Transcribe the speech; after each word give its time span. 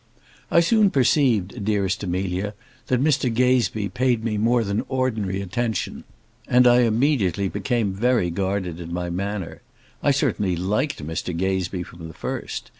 I 0.49 0.61
soon 0.61 0.89
perceived, 0.89 1.63
dearest 1.63 2.03
Amelia, 2.03 2.55
that 2.87 3.03
Mr 3.03 3.31
Gazebee 3.31 3.87
paid 3.89 4.23
me 4.23 4.35
more 4.35 4.63
than 4.63 4.83
ordinary 4.89 5.41
attention, 5.41 6.05
and 6.47 6.65
I 6.65 6.79
immediately 6.79 7.47
became 7.47 7.93
very 7.93 8.31
guarded 8.31 8.79
in 8.79 8.91
my 8.91 9.11
manner. 9.11 9.61
I 10.01 10.09
certainly 10.09 10.55
liked 10.55 11.05
Mr 11.05 11.37
Gazebee 11.37 11.83
from 11.83 12.07
the 12.07 12.15
first. 12.15 12.69